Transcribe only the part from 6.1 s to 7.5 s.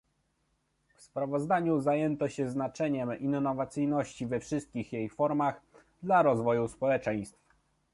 rozwoju społeczeństw